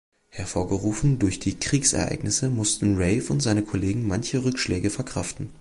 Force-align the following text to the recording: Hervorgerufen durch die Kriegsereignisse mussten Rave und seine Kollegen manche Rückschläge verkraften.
Hervorgerufen 0.31 1.19
durch 1.19 1.37
die 1.39 1.59
Kriegsereignisse 1.59 2.49
mussten 2.49 2.95
Rave 2.97 3.25
und 3.29 3.39
seine 3.39 3.61
Kollegen 3.61 4.07
manche 4.07 4.43
Rückschläge 4.43 4.89
verkraften. 4.89 5.49